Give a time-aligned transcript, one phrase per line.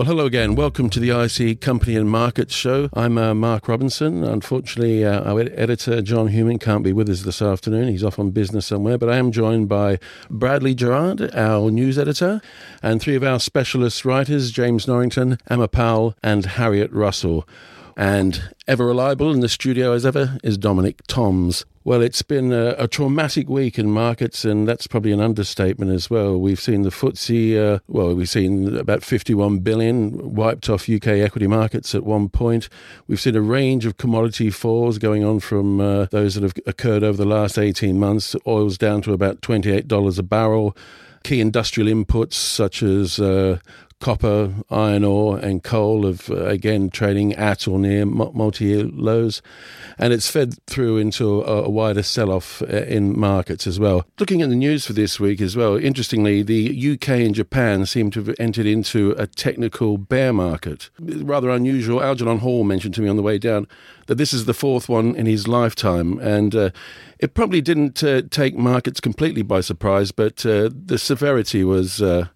[0.00, 0.54] Well, hello again.
[0.54, 2.88] Welcome to the IC Company and Markets Show.
[2.94, 4.24] I'm uh, Mark Robinson.
[4.24, 7.88] Unfortunately, uh, our editor, John Hughman, can't be with us this afternoon.
[7.88, 9.98] He's off on business somewhere, but I am joined by
[10.30, 12.40] Bradley Gerrard, our news editor,
[12.82, 17.46] and three of our specialist writers, James Norrington, Emma Powell, and Harriet Russell.
[17.94, 21.66] And ever reliable in the studio as ever is Dominic Toms.
[21.82, 26.10] Well, it's been a, a, traumatic week in markets, and that's probably an understatement as
[26.10, 26.38] well.
[26.38, 31.46] We've seen the FTSE, uh, well, we've seen about 51 billion wiped off UK equity
[31.46, 32.68] markets at one point.
[33.08, 37.02] We've seen a range of commodity falls going on from uh, those that have occurred
[37.02, 38.36] over the last 18 months.
[38.46, 40.76] Oil's down to about $28 a barrel.
[41.24, 43.58] Key industrial inputs such as uh,
[44.00, 49.42] copper, iron ore, and coal have uh, again trading at or near multi-year lows,
[49.98, 54.06] and it's fed through into a, a wider sell-off uh, in markets as well.
[54.18, 58.10] Looking at the news for this week as well, interestingly, the UK and Japan seem
[58.12, 60.90] to have entered into a technical bear market.
[60.98, 62.02] Rather unusual.
[62.02, 63.68] Algernon Hall mentioned to me on the way down
[64.06, 66.70] that this is the fourth one in his lifetime, and uh,
[67.18, 72.28] it probably didn't uh, take markets completely by surprise, but uh, the severity was uh,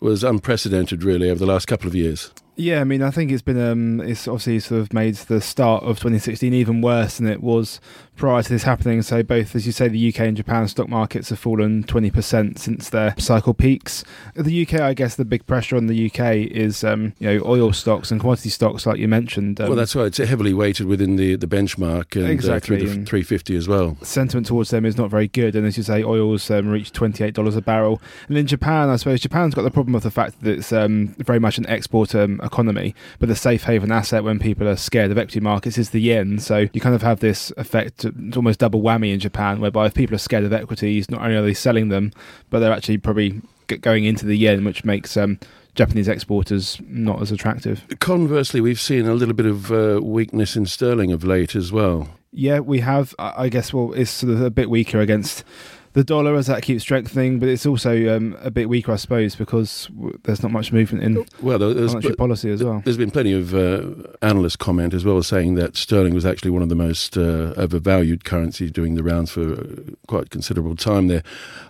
[0.00, 2.32] was unprecedented, really, over the last couple of years.
[2.56, 5.84] Yeah, I mean, I think it's been um, it's obviously sort of made the start
[5.84, 7.80] of 2016 even worse than it was
[8.18, 9.00] prior to this happening.
[9.02, 12.90] So both, as you say, the UK and Japan stock markets have fallen 20% since
[12.90, 14.04] their cycle peaks.
[14.34, 17.72] The UK, I guess, the big pressure on the UK is um, you know oil
[17.72, 19.60] stocks and commodity stocks, like you mentioned.
[19.60, 20.06] Um, well, that's right.
[20.06, 22.76] It's heavily weighted within the, the benchmark and exactly.
[22.76, 23.96] Uh, through the 350 as well.
[24.02, 27.56] Sentiment towards them is not very good, and as you say, oil's um, reached $28
[27.56, 28.02] a barrel.
[28.28, 31.14] And in Japan, I suppose Japan's got the problem of the fact that it's um,
[31.18, 35.10] very much an export um, economy, but the safe haven asset when people are scared
[35.10, 36.38] of equity markets is the yen.
[36.38, 39.94] So you kind of have this effect, it's almost double whammy in Japan, whereby if
[39.94, 42.12] people are scared of equities, not only are they selling them,
[42.50, 43.40] but they're actually probably
[43.80, 45.38] going into the yen, which makes um,
[45.74, 47.84] Japanese exporters not as attractive.
[48.00, 52.08] Conversely, we've seen a little bit of uh, weakness in sterling of late as well.
[52.32, 53.14] Yeah, we have.
[53.18, 55.44] I guess well, it's sort of a bit weaker against
[55.92, 59.34] the dollar as that keeps strengthening, but it's also um, a bit weaker, I suppose,
[59.34, 59.88] because
[60.24, 62.82] there's not much movement in well, there's, monetary policy as well.
[62.84, 66.50] There's been plenty of uh, analysts comment as well, as saying that sterling was actually
[66.50, 69.64] one of the most uh, overvalued currencies doing the rounds for uh,
[70.06, 71.22] quite considerable time there.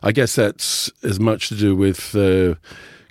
[0.03, 2.55] I guess that's as much to do with uh,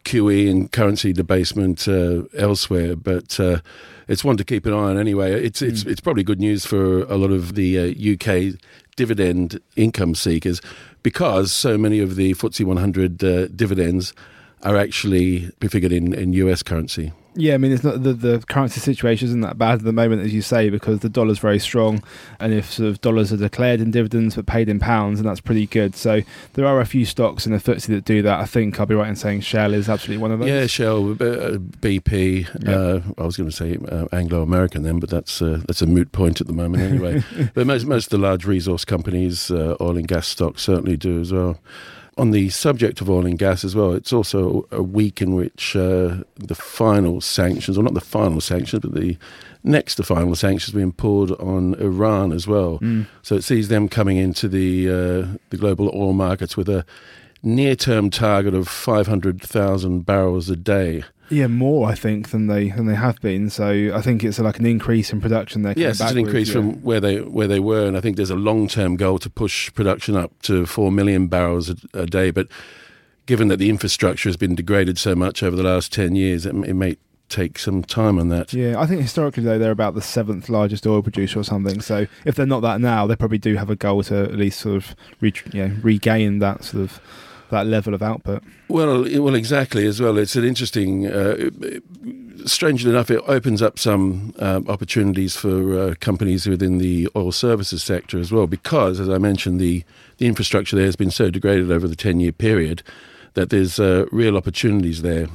[0.07, 3.59] QE and currency debasement uh, elsewhere, but uh,
[4.07, 5.33] it's one to keep an eye on anyway.
[5.33, 5.91] It's it's mm.
[5.91, 8.59] it's probably good news for a lot of the uh, UK
[8.95, 10.61] dividend income seekers
[11.07, 14.13] because so many of the FTSE 100 uh, dividends
[14.63, 17.13] are actually prefigured in, in US currency.
[17.37, 20.23] Yeah, I mean, it's not the, the currency situation isn't that bad at the moment,
[20.23, 22.03] as you say, because the dollar's very strong,
[22.39, 25.39] and if sort of dollars are declared in dividends but paid in pounds, and that's
[25.39, 25.95] pretty good.
[25.95, 26.21] So
[26.53, 28.39] there are a few stocks in the FTSE that do that.
[28.39, 30.49] I think I'll be right in saying Shell is absolutely one of those.
[30.49, 32.47] Yeah, Shell, uh, BP.
[32.65, 32.71] Yeah.
[32.71, 35.87] Uh, I was going to say uh, Anglo American then, but that's uh, that's a
[35.87, 37.23] moot point at the moment anyway.
[37.53, 41.21] but most most of the large resource companies, uh, oil and gas stocks, certainly do
[41.21, 41.59] as well
[42.17, 45.75] on the subject of oil and gas as well, it's also a week in which
[45.75, 49.17] uh, the final sanctions, or not the final sanctions, but the
[49.63, 52.79] next to final sanctions being poured on Iran as well.
[52.79, 53.05] Mm.
[53.21, 56.85] So it sees them coming into the uh, the global oil markets with a
[57.43, 61.03] near term target of 500,000 barrels a day.
[61.29, 63.49] Yeah, more I think than they than they have been.
[63.49, 65.73] So I think it's like an increase in production there.
[65.75, 66.53] Yes, it's an increase yeah.
[66.53, 69.29] from where they where they were, and I think there's a long term goal to
[69.29, 72.31] push production up to four million barrels a, a, day.
[72.31, 72.47] But
[73.25, 76.55] given that the infrastructure has been degraded so much over the last ten years, it,
[76.55, 76.95] it may
[77.29, 78.53] take some time on that.
[78.53, 81.81] Yeah, I think historically though they're about the seventh largest oil producer or something.
[81.81, 84.61] So if they're not that now, they probably do have a goal to at least
[84.61, 87.01] sort of re- you know, regain that sort of
[87.49, 88.43] that level of output.
[88.67, 90.17] Well, well, exactly as well.
[90.17, 91.07] It's an interesting.
[91.07, 91.49] Uh,
[92.45, 97.83] strangely enough, it opens up some uh, opportunities for uh, companies within the oil services
[97.83, 99.83] sector as well, because, as I mentioned, the
[100.17, 102.83] the infrastructure there has been so degraded over the ten year period
[103.33, 105.27] that there's uh, real opportunities there.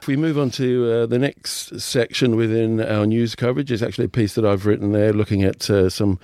[0.00, 4.06] If we move on to uh, the next section within our news coverage, it's actually
[4.06, 6.18] a piece that I've written there looking at uh, some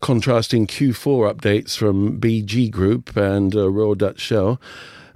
[0.00, 4.60] contrasting Q4 updates from BG Group and uh, Royal Dutch Shell.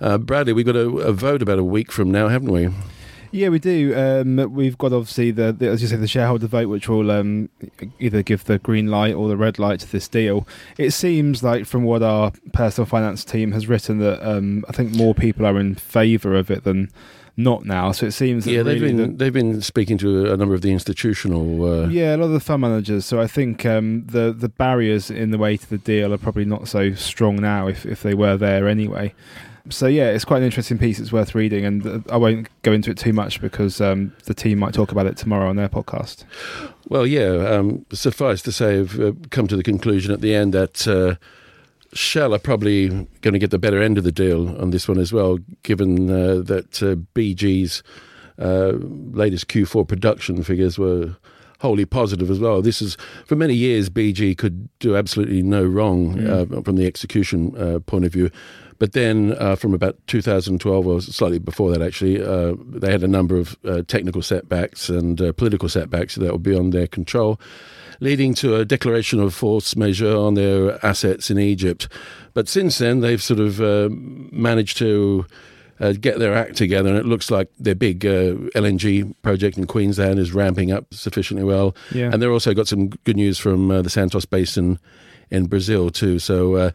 [0.00, 2.68] Uh, Bradley, we've got a, a, vote about a week from now, haven't we?
[3.30, 3.96] Yeah, we do.
[3.96, 7.48] Um, we've got obviously the, the, as you say, the shareholder vote, which will um,
[7.98, 10.46] either give the green light or the red light to this deal.
[10.78, 14.94] It seems like, from what our personal finance team has written, that um, I think
[14.94, 16.90] more people are in favour of it than
[17.36, 17.92] not now.
[17.92, 20.72] So it seems yeah, they've been the, they've been speaking to a number of the
[20.72, 23.04] institutional uh, yeah, a lot of the fund managers.
[23.04, 26.44] So I think um, the the barriers in the way to the deal are probably
[26.44, 29.14] not so strong now if if they were there anyway.
[29.70, 31.00] So yeah, it's quite an interesting piece.
[31.00, 34.34] It's worth reading, and uh, I won't go into it too much because um, the
[34.34, 36.24] team might talk about it tomorrow on their podcast.
[36.88, 37.30] Well, yeah.
[37.48, 41.16] Um, suffice to say, I've uh, come to the conclusion at the end that uh,
[41.94, 44.98] Shell are probably going to get the better end of the deal on this one
[44.98, 47.82] as well, given uh, that uh, BG's
[48.38, 48.72] uh,
[49.16, 51.16] latest Q4 production figures were
[51.60, 52.60] wholly positive as well.
[52.60, 52.96] This is
[53.26, 56.58] for many years BG could do absolutely no wrong mm.
[56.58, 58.30] uh, from the execution uh, point of view.
[58.78, 63.08] But then, uh, from about 2012, or slightly before that, actually, uh, they had a
[63.08, 67.40] number of uh, technical setbacks and uh, political setbacks that were beyond their control,
[68.00, 71.88] leading to a declaration of force majeure on their assets in Egypt.
[72.32, 73.60] But since then, they've sort of
[74.32, 75.26] managed to
[75.80, 79.66] uh, get their act together, and it looks like their big uh, LNG project in
[79.66, 81.74] Queensland is ramping up sufficiently well.
[81.92, 82.10] Yeah.
[82.12, 84.78] And they've also got some good news from uh, the Santos Basin
[85.30, 86.18] in Brazil too.
[86.18, 86.70] So uh,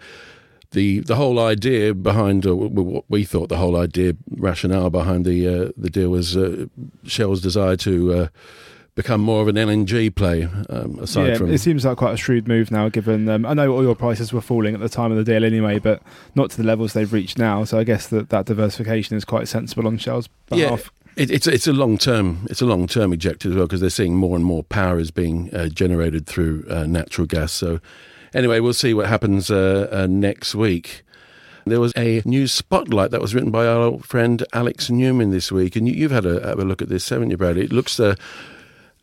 [0.72, 5.48] the the whole idea behind uh, what we thought the whole idea rationale behind the
[5.48, 6.38] uh, the deal was
[7.06, 8.30] Shell's desire to
[9.00, 10.44] become more of an LNG play.
[10.70, 12.90] Um, aside yeah, from it seems like quite a shrewd move now.
[12.90, 15.80] Given um, I know oil prices were falling at the time of the deal anyway,
[15.80, 16.02] but
[16.36, 17.64] not to the levels they've reached now.
[17.64, 20.92] So I guess that that diversification is quite sensible on Shell's behalf.
[21.16, 21.24] Yeah.
[21.24, 24.18] it's it's a long term it's a long term objective as well because they're seeing
[24.18, 27.54] more and more power is being uh, generated through uh, natural gas.
[27.54, 27.80] So
[28.34, 31.04] anyway, we'll see what happens uh, uh next week.
[31.66, 35.52] There was a news spotlight that was written by our old friend Alex Newman this
[35.52, 37.64] week, and you, have had a, a look at this, haven't you, Bradley?
[37.64, 38.16] It looks uh,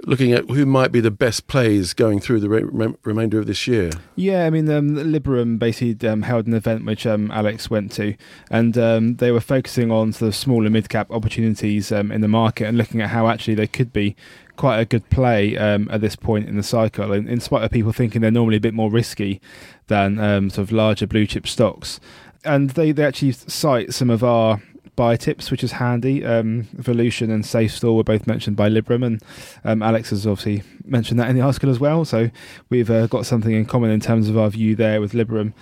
[0.04, 3.66] looking at who might be the best plays going through the re- remainder of this
[3.66, 3.90] year.
[4.14, 8.14] Yeah, I mean, um, Liberum basically um, held an event which um, Alex went to,
[8.50, 12.28] and um, they were focusing on sort of smaller mid cap opportunities um, in the
[12.28, 14.14] market and looking at how actually they could be
[14.56, 17.70] quite a good play um, at this point in the cycle, in, in, spite of
[17.70, 19.40] people thinking they're normally a bit more risky
[19.88, 20.16] than
[20.50, 22.00] sort of larger blue chip stocks.
[22.44, 24.62] And they, they actually cite some of our
[24.96, 26.24] buy tips, which is handy.
[26.24, 29.22] Um, Volution and SafeStore were both mentioned by Liberum, and
[29.64, 32.04] um, Alex has obviously mentioned that in the article as well.
[32.04, 32.30] So
[32.70, 35.52] we've uh, got something in common in terms of our view there with Liberum.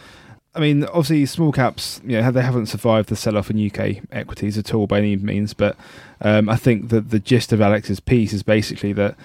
[0.56, 4.56] I mean, obviously, small caps, you know, they haven't survived the sell-off in UK equities
[4.56, 5.52] at all by any means.
[5.52, 5.76] But
[6.20, 9.16] um, I think that the gist of Alex's piece is basically that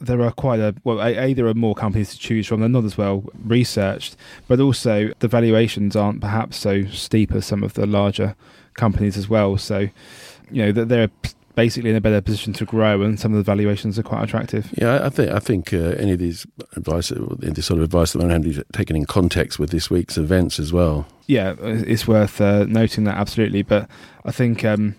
[0.00, 2.60] there are quite a well, a, there are more companies to choose from.
[2.60, 4.16] They're not as well researched,
[4.48, 8.34] but also the valuations aren't perhaps so steep as some of the larger
[8.74, 9.56] companies as well.
[9.58, 9.88] So,
[10.50, 11.10] you know, that they're
[11.54, 14.72] basically in a better position to grow, and some of the valuations are quite attractive.
[14.78, 16.46] Yeah, I think I think uh, any of these
[16.76, 20.58] advice, this sort of advice that I'm having taken in context with this week's events
[20.58, 21.06] as well.
[21.26, 23.62] Yeah, it's worth uh, noting that absolutely.
[23.62, 23.88] But
[24.24, 24.64] I think.
[24.64, 24.96] Um,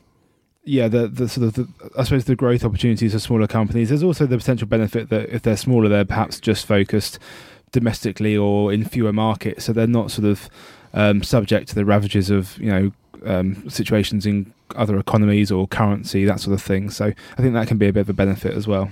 [0.63, 3.89] yeah, the the sort of the, I suppose the growth opportunities of smaller companies.
[3.89, 7.17] There's also the potential benefit that if they're smaller, they're perhaps just focused
[7.71, 10.49] domestically or in fewer markets, so they're not sort of
[10.93, 12.91] um, subject to the ravages of you know
[13.25, 16.89] um, situations in other economies or currency, that sort of thing.
[16.89, 17.05] So
[17.37, 18.91] I think that can be a bit of a benefit as well.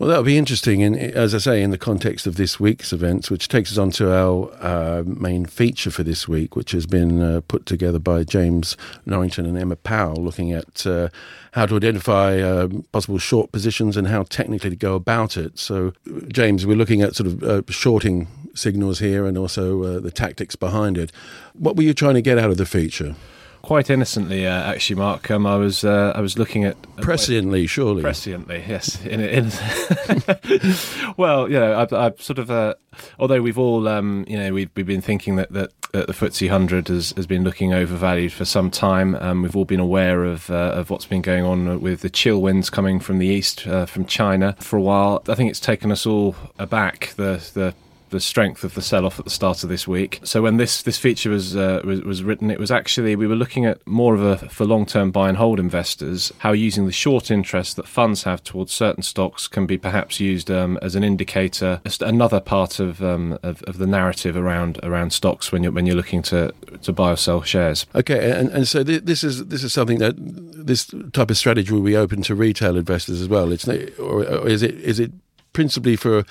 [0.00, 3.30] Well, that'll be interesting, and as I say, in the context of this week's events,
[3.30, 7.20] which takes us on to our uh, main feature for this week, which has been
[7.20, 11.10] uh, put together by James Norrington and Emma Powell, looking at uh,
[11.52, 15.58] how to identify uh, possible short positions and how technically to go about it.
[15.58, 15.92] So,
[16.28, 20.56] James, we're looking at sort of uh, shorting signals here and also uh, the tactics
[20.56, 21.12] behind it.
[21.52, 23.16] What were you trying to get out of the feature?
[23.62, 25.30] Quite innocently, uh, actually, Mark.
[25.30, 29.04] Um, I was uh, I was looking at presciently, surely presciently, yes.
[29.04, 32.74] In, in well, you know, I've, I've sort of uh,
[33.18, 36.48] although we've all um, you know we've we've been thinking that that, that the FTSE
[36.48, 39.14] hundred has, has been looking overvalued for some time.
[39.16, 42.40] Um, we've all been aware of uh, of what's been going on with the chill
[42.40, 45.22] winds coming from the east uh, from China for a while.
[45.28, 47.74] I think it's taken us all aback the the
[48.10, 50.20] the strength of the sell-off at the start of this week.
[50.22, 53.36] So when this this feature was, uh, was, was written, it was actually we were
[53.36, 57.30] looking at more of a for long-term buy and hold investors how using the short
[57.30, 61.80] interest that funds have towards certain stocks can be perhaps used um, as an indicator,
[61.84, 65.86] as another part of, um, of, of the narrative around around stocks when you're when
[65.86, 66.52] you're looking to
[66.82, 67.86] to buy or sell shares.
[67.94, 71.72] Okay, and, and so th- this is this is something that this type of strategy
[71.72, 73.52] will be open to retail investors as well.
[73.52, 73.66] It's
[73.98, 75.12] or, or is it is it
[75.52, 76.24] principally for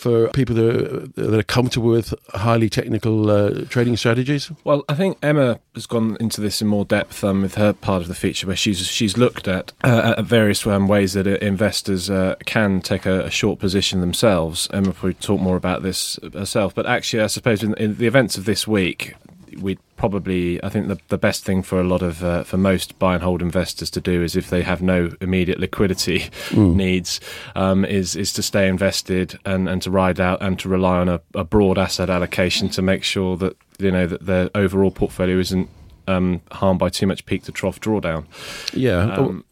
[0.00, 4.50] for people that are, that are comfortable with highly technical uh, trading strategies?
[4.64, 8.02] Well, I think Emma has gone into this in more depth um, with her part
[8.02, 11.38] of the feature, where she's she's looked at, uh, at various um, ways that uh,
[11.44, 14.68] investors uh, can take a, a, short position themselves.
[14.72, 18.38] Emma probably talk more about this herself, but actually, I suppose in, in the events
[18.38, 19.14] of this week,
[19.60, 22.98] we'd probably I think the the best thing for a lot of uh, for most
[22.98, 26.18] buy and hold investors to do is if they have no immediate liquidity
[26.50, 26.74] mm.
[26.74, 27.20] needs
[27.54, 31.08] um, is is to stay invested and, and to ride out and to rely on
[31.08, 35.38] a, a broad asset allocation to make sure that you know that their overall portfolio
[35.38, 35.68] isn't
[36.06, 38.26] um, harmed by too much peak to trough drawdown.
[38.72, 39.14] Yeah.
[39.14, 39.44] Um,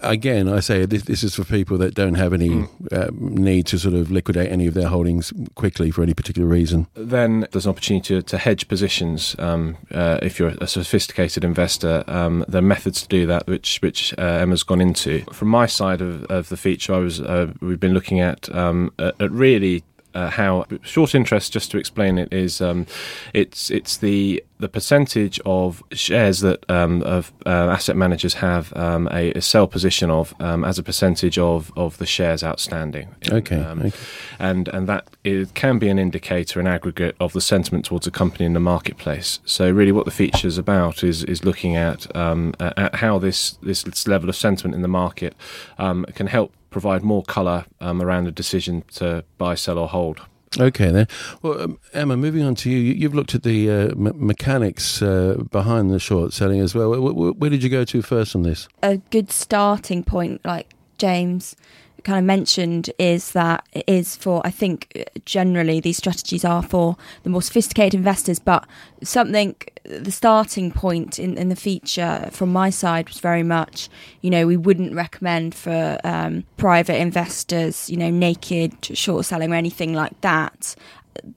[0.00, 2.68] again, I say this, this, is for people that don't have any mm.
[2.92, 6.86] uh, need to sort of liquidate any of their holdings quickly for any particular reason.
[6.94, 12.04] Then there's an opportunity to, to hedge positions um, uh, if you're a sophisticated investor.
[12.06, 15.24] Um, there are methods to do that, which which uh, Emma's gone into.
[15.32, 18.92] From my side of, of the feature, I was uh, we've been looking at, um,
[18.98, 22.86] at, at really uh, how short interest, just to explain it, is um,
[23.32, 29.08] it's it's the the percentage of shares that um, of uh, asset managers have um,
[29.10, 33.08] a, a, sell position of um, as a percentage of, of the shares outstanding.
[33.28, 33.60] Okay.
[33.60, 33.96] Um, okay.
[34.38, 38.12] and and that it can be an indicator, an aggregate of the sentiment towards a
[38.12, 39.40] company in the marketplace.
[39.44, 43.58] So really, what the feature is about is is looking at um, at how this
[43.62, 45.34] this level of sentiment in the market
[45.78, 50.20] can help provide more colour um, around the decision to buy, sell, or hold.
[50.58, 51.08] Okay, then.
[51.40, 55.90] Well, um, Emma, moving on to you, you've looked at the uh, mechanics uh, behind
[55.90, 56.90] the short selling as well.
[56.90, 58.68] Where, where, did you go to first on this?
[58.82, 61.56] A good starting point, like James
[62.04, 66.96] kind of mentioned is that it is for, I think generally these strategies are for
[67.22, 68.66] the more sophisticated investors, but
[69.02, 69.54] something,
[69.84, 73.88] the starting point in, in the feature from my side was very much,
[74.20, 79.56] you know, we wouldn't recommend for um, private investors, you know, naked short selling or
[79.56, 80.74] anything like that.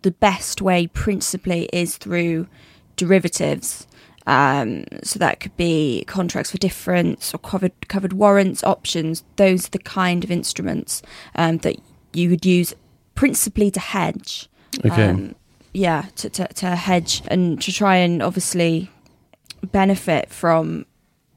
[0.03, 2.47] The best way principally is through
[2.95, 3.87] derivatives.
[4.27, 9.23] Um, so that could be contracts for difference or covered covered warrants, options.
[9.35, 11.01] Those are the kind of instruments
[11.35, 11.77] um, that
[12.13, 12.73] you would use
[13.13, 14.49] principally to hedge.
[14.83, 15.09] Okay.
[15.09, 15.35] Um,
[15.73, 18.89] yeah, to, to, to hedge and to try and obviously
[19.71, 20.85] benefit from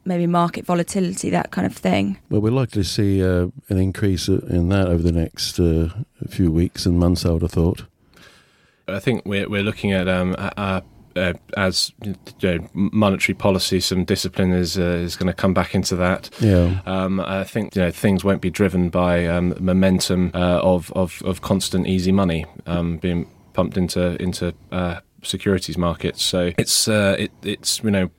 [0.04, 2.18] maybe market volatility, that kind of thing.
[2.30, 5.90] Well, we're likely to see uh, an increase in that over the next uh,
[6.28, 7.26] few weeks and months.
[7.26, 7.84] I would have thought.
[8.86, 10.82] I think we're we're looking at um, a,
[11.16, 15.74] uh, as you know, monetary policy, some discipline is uh, is going to come back
[15.74, 16.30] into that.
[16.40, 20.92] Yeah, um, I think you know things won't be driven by um, momentum uh, of,
[20.92, 26.22] of of constant easy money um, being pumped into into uh, securities markets.
[26.22, 28.10] So it's uh, it, it's you know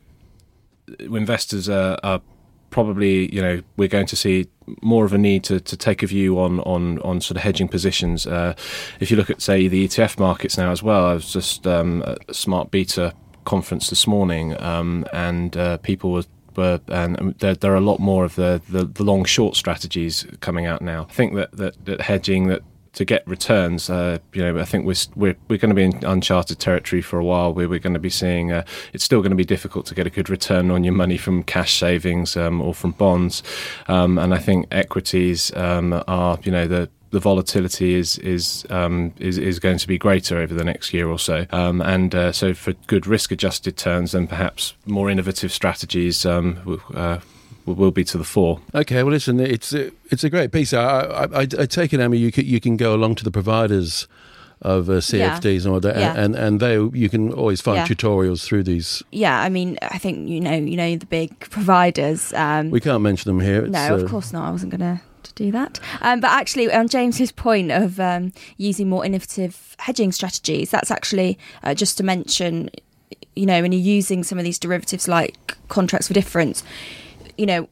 [1.00, 2.22] investors are, are
[2.70, 4.48] probably you know we're going to see
[4.82, 7.68] more of a need to, to take a view on, on, on sort of hedging
[7.68, 8.26] positions.
[8.28, 8.54] Uh,
[9.00, 12.04] if you look at say the ETF markets now as well, I was just um,
[12.06, 13.14] at Smart Beta
[13.46, 16.24] conference this morning, um, and uh, people were
[16.56, 20.26] were, and there, there, are a lot more of the, the, the, long short strategies
[20.42, 21.08] coming out now.
[21.10, 24.86] I think that, that, that hedging that to get returns, uh, you know, I think
[24.86, 27.54] we're, we're, we're going to be in uncharted territory for a while.
[27.54, 30.08] Where we're going to be seeing uh, it's still going to be difficult to get
[30.08, 33.44] a good return on your money from cash savings um, or from bonds,
[33.88, 39.14] um, and I think equities um, are, you know, the the volatility is is um,
[39.18, 42.32] is is going to be greater over the next year or so, um, and uh,
[42.32, 47.20] so for good risk adjusted turns, then perhaps more innovative strategies um, uh,
[47.66, 48.62] will be to the fore.
[48.74, 50.74] Okay, well, listen, it's it's a great piece.
[50.74, 53.32] I, I, I, I take it, Emma, you can, you can go along to the
[53.32, 54.08] providers
[54.62, 55.72] of uh, CFDs yeah.
[55.72, 56.14] and that, yeah.
[56.18, 57.86] and and they you can always find yeah.
[57.86, 59.02] tutorials through these.
[59.12, 62.34] Yeah, I mean, I think you know, you know, the big providers.
[62.34, 63.64] Um, we can't mention them here.
[63.64, 64.48] It's, no, of uh, course not.
[64.48, 65.02] I wasn't going to
[65.36, 65.80] do that.
[66.02, 71.40] Um, but actually, on James's point of um, using more innovative hedging strategies, that's actually
[71.64, 72.70] uh, just to mention.
[73.36, 76.62] You know, when you're using some of these derivatives like contracts for difference,
[77.40, 77.70] you know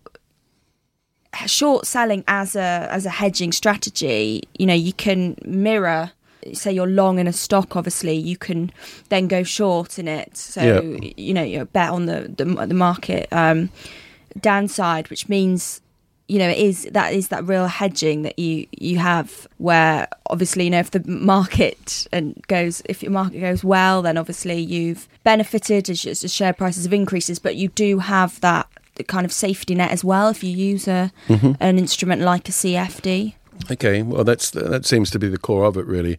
[1.45, 6.11] short selling as a as a hedging strategy you know you can mirror
[6.53, 8.71] say you're long in a stock obviously you can
[9.09, 11.09] then go short in it so yeah.
[11.17, 13.69] you know you bet on the the, the market um,
[14.39, 15.81] downside which means
[16.27, 20.63] you know it is that is that real hedging that you you have where obviously
[20.65, 25.07] you know if the market and goes if your market goes well then obviously you've
[25.23, 28.67] benefited as, as share prices have increases but you do have that
[29.03, 31.53] kind of safety net as well if you use a mm-hmm.
[31.59, 33.33] an instrument like a CFD.
[33.71, 36.17] Okay, well that's that seems to be the core of it really,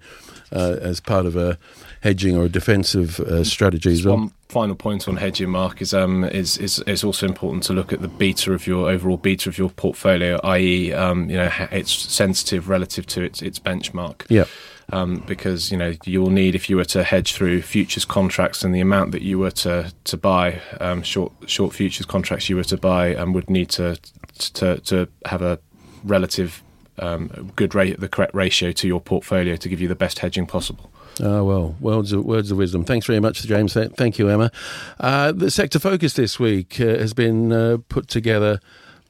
[0.53, 1.59] uh, as part of a
[2.01, 4.17] hedging or a defensive uh, strategy as well.
[4.17, 7.93] One final point on hedging, Mark, is um is, is is also important to look
[7.93, 11.93] at the beta of your overall beta of your portfolio, i.e., um, you know it's
[11.93, 14.25] sensitive relative to its its benchmark.
[14.29, 14.45] Yeah
[14.93, 18.63] um, because you know you will need if you were to hedge through futures contracts
[18.63, 22.57] and the amount that you were to to buy um, short short futures contracts you
[22.57, 23.97] were to buy and um, would need to
[24.39, 25.59] to to have a
[26.05, 26.63] relative
[26.99, 30.47] um, good rate the correct ratio to your portfolio to give you the best hedging
[30.47, 30.91] possible.
[31.21, 32.85] Oh, well, words of, words of wisdom.
[32.85, 33.75] Thanks very much, James.
[33.75, 34.53] Thank you, Emma.
[35.01, 38.61] Uh, the sector focus this week uh, has been uh, put together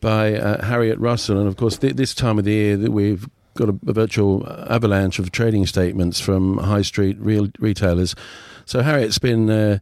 [0.00, 1.38] by uh, Harriet Russell.
[1.38, 4.48] And of course, th- this time of the year, that we've got a, a, virtual
[4.70, 8.14] avalanche of trading statements from high street real retailers.
[8.64, 9.78] So Harriet's been uh,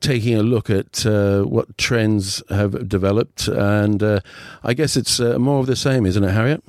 [0.00, 3.48] taking a look at uh, what trends have developed.
[3.48, 4.20] And uh,
[4.62, 6.62] I guess it's uh, more of the same, isn't it, Harriet?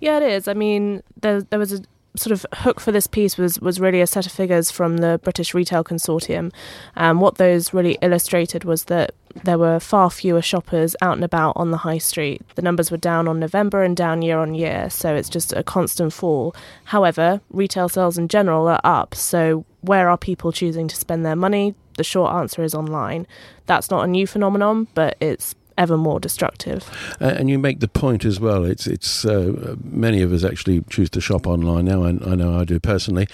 [0.00, 0.48] Yeah, it is.
[0.48, 1.82] I mean, there, there was a
[2.14, 5.18] sort of hook for this piece was was really a set of figures from the
[5.22, 6.52] British Retail Consortium.
[6.96, 9.14] Um, what those really illustrated was that
[9.44, 12.42] there were far fewer shoppers out and about on the high street.
[12.54, 15.62] The numbers were down on November and down year on year, so it's just a
[15.62, 16.54] constant fall.
[16.84, 21.36] However, retail sales in general are up, so where are people choosing to spend their
[21.36, 21.74] money?
[21.96, 23.26] The short answer is online.
[23.66, 26.88] That's not a new phenomenon, but it's ever more destructive.
[27.20, 28.64] And you make the point as well.
[28.64, 32.04] It's it's uh, many of us actually choose to shop online now.
[32.04, 33.28] I, I know I do personally,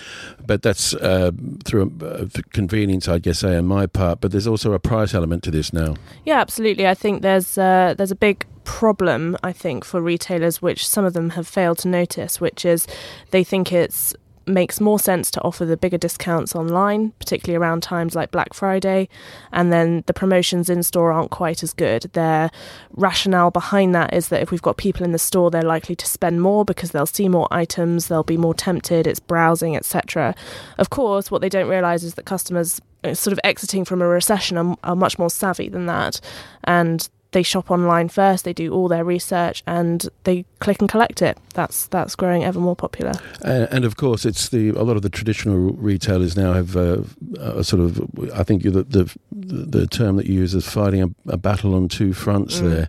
[0.46, 1.30] but that's uh,
[1.64, 4.20] through uh, convenience, I guess, say on my part.
[4.20, 5.96] But there's also a price element to this now.
[6.24, 6.86] Yeah, absolutely.
[6.86, 11.14] I think there's uh, there's a big problem I think for retailers, which some of
[11.14, 12.86] them have failed to notice, which is
[13.30, 14.14] they think it's
[14.48, 19.08] makes more sense to offer the bigger discounts online, particularly around times like Black Friday,
[19.52, 22.02] and then the promotions in store aren't quite as good.
[22.14, 22.50] Their
[22.92, 26.06] rationale behind that is that if we've got people in the store, they're likely to
[26.06, 30.34] spend more because they'll see more items, they'll be more tempted, it's browsing, etc.
[30.78, 34.08] Of course, what they don't realize is that customers uh, sort of exiting from a
[34.08, 36.20] recession are, are much more savvy than that,
[36.64, 41.22] and they shop online first, they do all their research, and they click and collect
[41.22, 41.38] it.
[41.54, 43.12] That's that's growing ever more popular.
[43.42, 47.02] And, and of course, it's the a lot of the traditional retailers now have uh,
[47.38, 48.00] a sort of
[48.34, 51.88] I think the the, the term that you use is fighting a, a battle on
[51.88, 52.70] two fronts mm.
[52.70, 52.88] there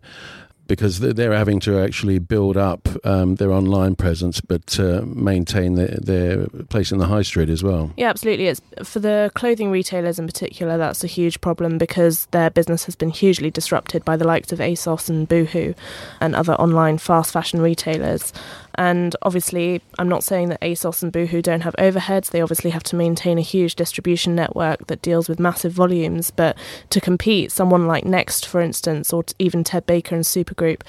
[0.70, 5.98] because they're having to actually build up um, their online presence, but uh, maintain their,
[6.00, 7.92] their, place in the high street as well.
[7.98, 8.46] Yeah, absolutely.
[8.46, 10.78] It's for the clothing retailers in particular.
[10.78, 14.60] That's a huge problem because their business has been hugely disrupted by the likes of
[14.60, 15.74] ASOS and Boohoo
[16.22, 18.32] and other online fast fashion retailers.
[18.80, 22.32] And obviously, I'm not saying that ASOS and Boohoo don't have overheads.
[22.32, 26.32] They obviously have to maintain a huge distribution network that deals with massive volumes.
[26.32, 26.58] But
[26.92, 30.84] to compete, someone like Next, for instance, or even Ted Baker and Supergroup,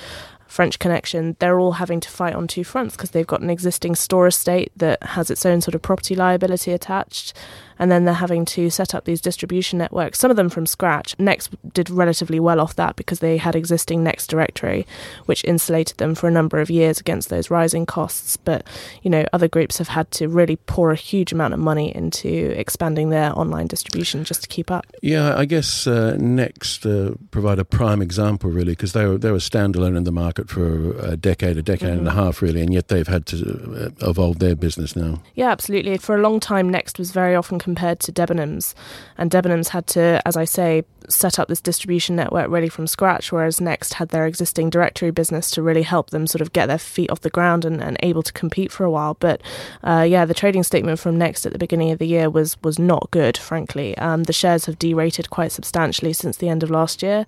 [0.47, 3.97] French Connection, they're all having to fight on two fronts because they've got an existing
[3.97, 7.32] store estate that has its own sort of property liability attached
[7.80, 11.19] and then they're having to set up these distribution networks, some of them from scratch.
[11.19, 14.86] Next did relatively well off that because they had existing Next directory,
[15.25, 18.36] which insulated them for a number of years against those rising costs.
[18.36, 18.66] But,
[19.02, 22.28] you know, other groups have had to really pour a huge amount of money into
[22.58, 24.86] expanding their online distribution just to keep up.
[25.02, 29.30] Yeah, I guess uh, Next uh, provide a prime example, really, because they were, they
[29.30, 31.99] were standalone in the market for a decade, a decade mm-hmm.
[32.00, 32.21] and a mm-hmm.
[32.21, 35.23] half, really, and yet they've had to uh, evolve their business now.
[35.34, 35.97] Yeah, absolutely.
[35.97, 38.75] For a long time, Next was very often compared to Debenhams.
[39.17, 43.33] And Debenhams had to, as I say, set up this distribution network really from scratch,
[43.33, 46.78] whereas Next had their existing directory business to really help them sort of get their
[46.78, 49.17] feet off the ground and, and able to compete for a while.
[49.21, 49.41] But
[49.85, 52.78] uh, yeah, the trading statement from Next at the beginning of the year was was
[52.78, 53.97] not good, frankly.
[53.99, 57.26] Um, the shares have derated quite substantially since the end of last year.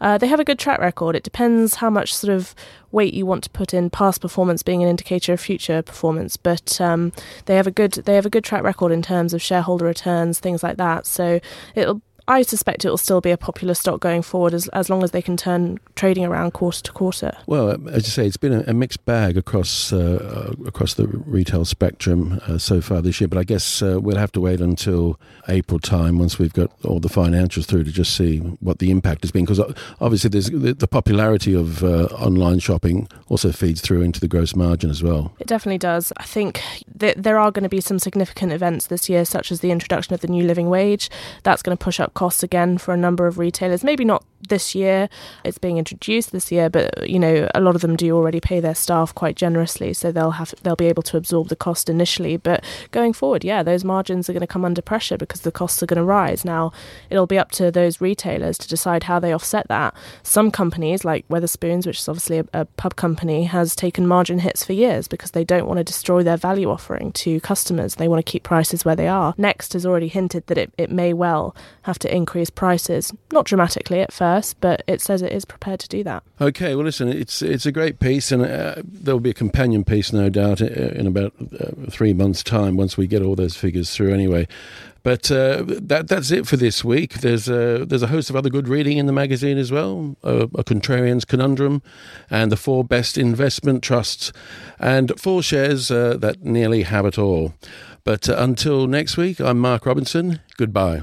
[0.00, 1.14] Uh, they have a good track record.
[1.14, 2.54] It depends how much sort of
[2.94, 6.36] weight you want to put in past performance being an indicator of future performance.
[6.36, 7.12] But um,
[7.46, 10.40] they have a good they have a good track record in terms of shareholder returns,
[10.40, 11.06] things like that.
[11.06, 11.40] So
[11.74, 15.02] it'll I suspect it will still be a popular stock going forward as, as long
[15.02, 17.36] as they can turn trading around quarter to quarter.
[17.46, 21.64] Well, as you say, it's been a, a mixed bag across uh, across the retail
[21.64, 23.28] spectrum uh, so far this year.
[23.28, 26.98] But I guess uh, we'll have to wait until April time once we've got all
[26.98, 29.44] the financials through to just see what the impact has been.
[29.44, 34.20] Because uh, obviously, there's the, the popularity of uh, online shopping also feeds through into
[34.20, 35.34] the gross margin as well.
[35.38, 36.12] It definitely does.
[36.16, 36.62] I think
[36.98, 40.14] th- there are going to be some significant events this year, such as the introduction
[40.14, 41.10] of the new living wage.
[41.42, 43.84] That's going to push up costs again for a number of retailers.
[43.84, 45.08] Maybe not this year,
[45.44, 48.60] it's being introduced this year, but you know a lot of them do already pay
[48.60, 52.36] their staff quite generously, so they'll have they'll be able to absorb the cost initially.
[52.36, 55.82] But going forward, yeah, those margins are going to come under pressure because the costs
[55.82, 56.44] are going to rise.
[56.44, 56.72] Now
[57.10, 59.94] it'll be up to those retailers to decide how they offset that.
[60.22, 64.64] Some companies, like Wetherspoons, which is obviously a, a pub company, has taken margin hits
[64.64, 67.96] for years because they don't want to destroy their value offering to customers.
[67.96, 69.34] They want to keep prices where they are.
[69.36, 74.00] Next has already hinted that it, it may well have to increase prices, not dramatically
[74.00, 76.22] at first, but it says it is prepared to do that.
[76.40, 79.84] Okay, well, listen, it's it's a great piece, and uh, there will be a companion
[79.84, 83.56] piece, no doubt, uh, in about uh, three months' time once we get all those
[83.56, 84.12] figures through.
[84.12, 84.48] Anyway.
[85.04, 87.20] But uh, that that's it for this week.
[87.20, 90.16] There's a, there's a host of other good reading in the magazine as well.
[90.22, 91.82] a Contrarian's Conundrum,
[92.30, 94.32] and the four best investment trusts,
[94.78, 97.52] and four shares uh, that nearly have it all.
[98.04, 100.40] But uh, until next week, I'm Mark Robinson.
[100.56, 101.02] Goodbye.